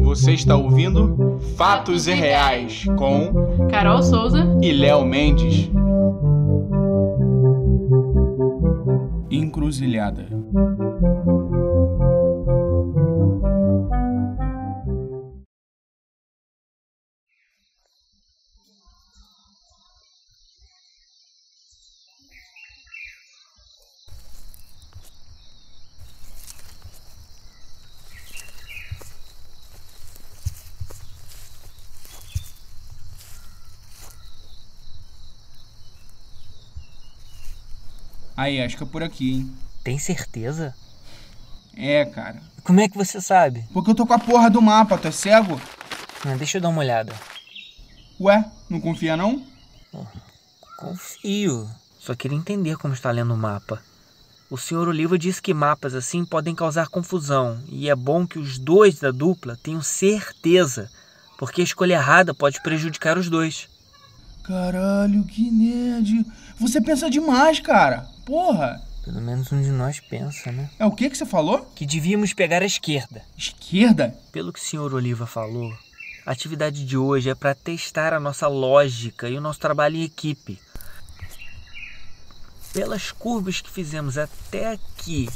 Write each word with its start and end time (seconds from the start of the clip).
Você 0.00 0.32
está 0.32 0.56
ouvindo 0.56 1.38
Fatos 1.56 2.06
e 2.06 2.12
Reais 2.12 2.84
com 2.98 3.32
Carol 3.70 4.02
Souza 4.02 4.44
e 4.60 4.70
Léo 4.70 5.04
Mendes. 5.06 5.70
Encruzilhada. 9.30 10.26
Aí, 38.36 38.60
acho 38.60 38.76
que 38.76 38.82
é 38.82 38.86
por 38.86 39.02
aqui, 39.02 39.32
hein? 39.32 39.52
Tem 39.84 39.98
certeza? 39.98 40.74
É, 41.76 42.04
cara. 42.04 42.40
Como 42.64 42.80
é 42.80 42.88
que 42.88 42.96
você 42.96 43.20
sabe? 43.20 43.64
Porque 43.72 43.90
eu 43.90 43.94
tô 43.94 44.06
com 44.06 44.12
a 44.12 44.18
porra 44.18 44.48
do 44.48 44.62
mapa, 44.62 44.96
tu 44.96 45.08
é 45.08 45.10
cego? 45.10 45.60
Ah, 46.24 46.34
deixa 46.36 46.58
eu 46.58 46.62
dar 46.62 46.68
uma 46.68 46.80
olhada. 46.80 47.12
Ué, 48.20 48.44
não 48.70 48.80
confia 48.80 49.16
não? 49.16 49.44
Confio. 50.76 51.68
Só 51.98 52.14
queria 52.14 52.38
entender 52.38 52.76
como 52.76 52.94
está 52.94 53.10
lendo 53.10 53.34
o 53.34 53.36
mapa. 53.36 53.82
O 54.48 54.58
senhor 54.58 54.86
Oliva 54.86 55.18
disse 55.18 55.40
que 55.40 55.54
mapas 55.54 55.94
assim 55.94 56.24
podem 56.24 56.54
causar 56.54 56.88
confusão, 56.88 57.62
e 57.68 57.88
é 57.88 57.96
bom 57.96 58.26
que 58.26 58.38
os 58.38 58.58
dois 58.58 58.98
da 58.98 59.10
dupla 59.10 59.56
tenham 59.62 59.80
certeza, 59.80 60.90
porque 61.38 61.62
a 61.62 61.64
escolha 61.64 61.94
errada 61.94 62.34
pode 62.34 62.62
prejudicar 62.62 63.16
os 63.16 63.30
dois. 63.30 63.68
Caralho, 64.42 65.24
que 65.24 65.50
nerd. 65.50 66.26
Você 66.58 66.80
pensa 66.80 67.08
demais, 67.08 67.60
cara. 67.60 68.08
Porra. 68.24 68.82
Pelo 69.04 69.20
menos 69.20 69.50
um 69.52 69.60
de 69.60 69.70
nós 69.70 70.00
pensa, 70.00 70.52
né? 70.52 70.70
É 70.78 70.86
o 70.86 70.92
que 70.92 71.10
que 71.10 71.16
você 71.16 71.26
falou? 71.26 71.64
Que 71.74 71.86
devíamos 71.86 72.32
pegar 72.32 72.62
a 72.62 72.66
esquerda. 72.66 73.22
Esquerda? 73.36 74.16
Pelo 74.30 74.52
que 74.52 74.60
o 74.60 74.62
senhor 74.62 74.94
Oliva 74.94 75.26
falou, 75.26 75.72
a 76.24 76.30
atividade 76.30 76.84
de 76.84 76.96
hoje 76.96 77.30
é 77.30 77.34
para 77.34 77.54
testar 77.54 78.12
a 78.12 78.20
nossa 78.20 78.46
lógica 78.46 79.28
e 79.28 79.36
o 79.36 79.40
nosso 79.40 79.58
trabalho 79.58 79.96
em 79.96 80.04
equipe. 80.04 80.58
Pelas 82.72 83.10
curvas 83.10 83.60
que 83.60 83.70
fizemos 83.70 84.16
até 84.16 84.72
aqui, 84.72 85.28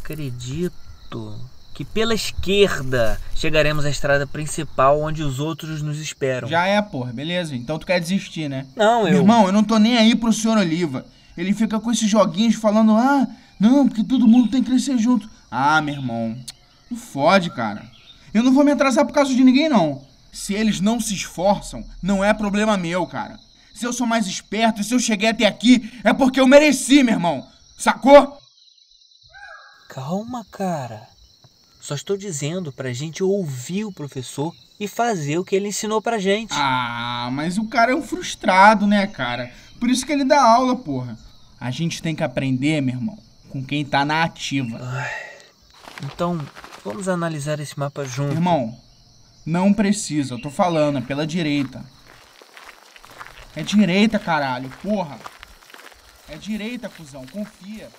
acredito 0.00 1.40
que 1.74 1.84
pela 1.84 2.14
esquerda 2.14 3.20
chegaremos 3.34 3.84
à 3.84 3.90
estrada 3.90 4.26
principal 4.26 5.00
onde 5.00 5.24
os 5.24 5.40
outros 5.40 5.82
nos 5.82 5.98
esperam. 5.98 6.48
Já 6.48 6.66
é, 6.66 6.80
porra. 6.80 7.12
Beleza. 7.12 7.56
Então 7.56 7.78
tu 7.78 7.84
quer 7.84 8.00
desistir, 8.00 8.48
né? 8.48 8.64
Não, 8.76 9.00
eu. 9.00 9.10
Meu 9.10 9.20
irmão, 9.22 9.46
eu 9.46 9.52
não 9.52 9.64
tô 9.64 9.76
nem 9.78 9.98
aí 9.98 10.14
pro 10.14 10.32
senhor 10.32 10.56
Oliva. 10.56 11.04
Ele 11.36 11.52
fica 11.52 11.80
com 11.80 11.90
esses 11.90 12.08
joguinhos 12.08 12.54
falando, 12.54 12.92
ah, 12.92 13.26
não, 13.58 13.88
porque 13.88 14.04
todo 14.04 14.28
mundo 14.28 14.50
tem 14.50 14.62
que 14.62 14.70
crescer 14.70 14.96
junto. 14.96 15.28
Ah, 15.50 15.82
meu 15.82 15.96
irmão, 15.96 16.36
não 16.88 16.96
fode, 16.96 17.50
cara. 17.50 17.82
Eu 18.32 18.44
não 18.44 18.54
vou 18.54 18.64
me 18.64 18.70
atrasar 18.70 19.04
por 19.04 19.12
causa 19.12 19.34
de 19.34 19.42
ninguém, 19.42 19.68
não. 19.68 20.02
Se 20.32 20.54
eles 20.54 20.80
não 20.80 21.00
se 21.00 21.14
esforçam, 21.14 21.84
não 22.00 22.24
é 22.24 22.32
problema 22.32 22.76
meu, 22.76 23.04
cara. 23.06 23.38
Se 23.74 23.84
eu 23.84 23.92
sou 23.92 24.06
mais 24.06 24.28
esperto 24.28 24.80
e 24.80 24.84
se 24.84 24.94
eu 24.94 25.00
cheguei 25.00 25.30
até 25.30 25.46
aqui, 25.46 25.92
é 26.04 26.12
porque 26.12 26.38
eu 26.38 26.46
mereci, 26.46 27.02
meu 27.02 27.14
irmão. 27.14 27.44
Sacou? 27.76 28.38
Calma, 29.88 30.44
cara. 30.50 31.13
Só 31.84 31.94
estou 31.94 32.16
dizendo 32.16 32.72
pra 32.72 32.94
gente 32.94 33.22
ouvir 33.22 33.84
o 33.84 33.92
professor 33.92 34.54
e 34.80 34.88
fazer 34.88 35.36
o 35.36 35.44
que 35.44 35.54
ele 35.54 35.68
ensinou 35.68 36.00
pra 36.00 36.18
gente. 36.18 36.54
Ah, 36.54 37.28
mas 37.30 37.58
o 37.58 37.68
cara 37.68 37.92
é 37.92 37.94
um 37.94 38.00
frustrado, 38.00 38.86
né, 38.86 39.06
cara? 39.06 39.52
Por 39.78 39.90
isso 39.90 40.06
que 40.06 40.12
ele 40.12 40.24
dá 40.24 40.42
aula, 40.42 40.74
porra. 40.76 41.18
A 41.60 41.70
gente 41.70 42.00
tem 42.00 42.16
que 42.16 42.24
aprender, 42.24 42.80
meu 42.80 42.94
irmão, 42.94 43.18
com 43.50 43.62
quem 43.62 43.84
tá 43.84 44.02
na 44.02 44.22
ativa. 44.22 44.80
Então, 46.04 46.40
vamos 46.82 47.06
analisar 47.06 47.60
esse 47.60 47.78
mapa 47.78 48.02
junto. 48.06 48.32
Irmão, 48.32 48.74
não 49.44 49.70
precisa, 49.70 50.32
eu 50.32 50.40
tô 50.40 50.48
falando, 50.48 50.96
é 50.96 51.02
pela 51.02 51.26
direita. 51.26 51.84
É 53.54 53.62
direita, 53.62 54.18
caralho, 54.18 54.70
porra. 54.82 55.18
É 56.30 56.38
direita, 56.38 56.88
cuzão, 56.88 57.26
confia. 57.26 57.90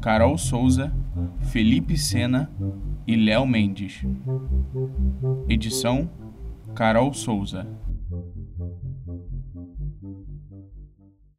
Carol 0.00 0.36
Souza, 0.36 0.92
Felipe 1.40 1.96
Sena 1.96 2.50
e 3.06 3.16
Léo 3.16 3.46
Mendes. 3.46 4.04
Edição: 5.48 6.10
Carol 6.74 7.14
Souza. 7.14 7.66